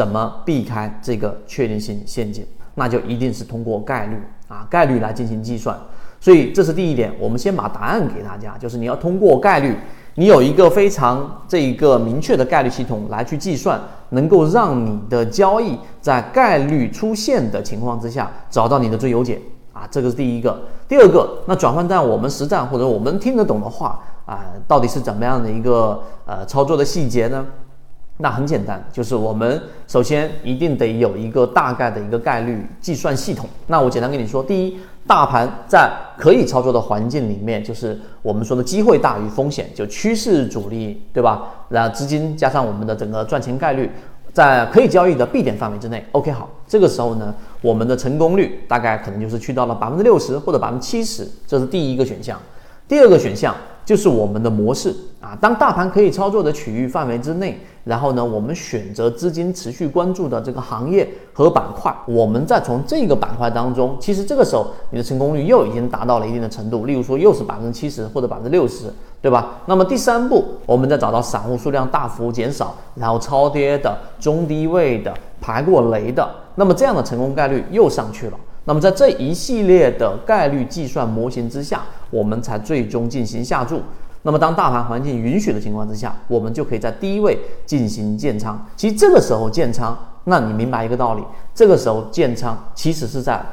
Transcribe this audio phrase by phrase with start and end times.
[0.00, 2.42] 怎么避开这个确定性陷阱？
[2.74, 4.16] 那就一定是通过概率
[4.48, 5.78] 啊，概率来进行计算。
[6.18, 9.76] 所以这是第一点，我们先把答案给大家，就是你要通过概率，
[10.14, 13.78] 你有一个非常这一个明确的概率系统来去计算，
[14.08, 19.38] 能够让你的交易在概率出现的情况之下找到你的最优解
[19.74, 20.58] 啊，这个是第一个。
[20.88, 27.44] 第二个，那转换在我们实战或者我们听得懂的话啊，到底是怎么样的一个呃操作的细节呢？
[28.22, 33.48] 那很简单，就是我们首先一定得有一个大概的一个概率计算系统。
[33.66, 41.64] 那我简单跟你说，第一，大盘在可以操作的环境里面，就是我们说的机会大于风险，就趋势主力，对吧？
[41.70, 43.90] 然后资金加上我们的整个赚钱概率，
[44.34, 46.04] 在可以交易的 B 点范围之内。
[46.12, 52.38] OK，好，这个时候呢，我们的成功率大概可能就是去到了百分之六十或者百分之七十，这是第一个选项。
[52.86, 53.56] 第二个选项。
[53.90, 68.84] 就是我们的模式啊，当大盘可以操作的区域范围之内，然后呢，我们选择资金持续关注的这个行业和板块，我们再从这个板块当中，其实这个时候你的成功率又已经达到了一定的程度，例如说又是百分之七十或者百分之六十，
[69.20, 69.56] 对吧？
[69.66, 78.38] 那么第三步，我们再找到散户数量大幅减少，然后超跌的、中低位的、排过雷的，那么这样的成功概率又上去了。
[78.70, 83.82] 那么在这一系列的概率计算模型之下，我们才最终进行下注。
[84.22, 88.64] 那么当大盘环境允许的情况之下，我们就可以在低位进行建仓。
[88.76, 93.44] 其实这个时候建仓，那你明白一个道理，这个时候建仓其实是在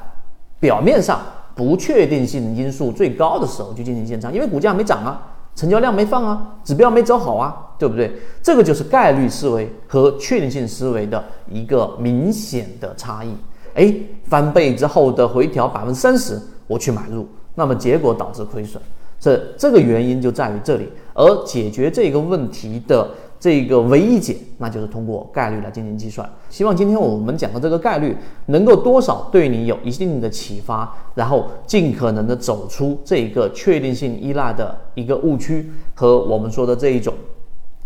[0.60, 1.20] 表面上
[1.56, 5.20] 不确定性因素最高的时候去进行建仓，因为股价没涨啊，
[5.56, 8.14] 成交量没放啊，指标没走好啊，对不对？
[8.44, 13.34] 这个就是概率思维和确定性思维的一个明显的差异。
[13.78, 18.82] 哎，翻倍之后的回调百分之三十，我去买入，那么结果导致亏损，
[19.20, 20.90] 这这个原因就在于这里。
[21.14, 23.08] 而解决这个问题的
[23.40, 26.28] 这个唯一解，那就是通过概率来进行计算。
[26.50, 37.14] 希望今天我们讲的这个概率，能够多少对你有一定的启发，然后尽可能的走出这一个确定性依赖的一个误区和我们说的这一种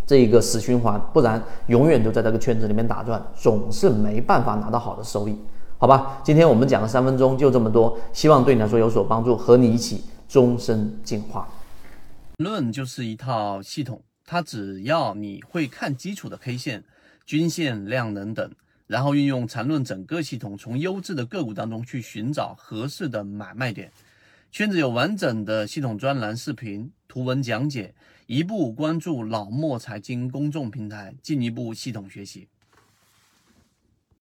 [0.05, 5.37] 这一个死循环，不然永远都在这个圈子里面打转，总是没办法拿到好的收益。
[5.81, 11.49] 好吧，今天我们讲了三分钟，就这么多，希望对你来说有所帮助，和你一起终身进化。
[12.37, 16.83] 论就是一套系统，它只要你会看基础的 K 线、
[17.25, 18.51] 均线、量能等，
[18.85, 23.91] 然后运用缠论整个系统，从优质的个股当中去寻找合适的买卖点。
[24.51, 27.95] 圈子有完整的系统专栏、视频、图文讲解，
[28.27, 32.47] 一步关注老莫财经公众平台，进一步系统学习。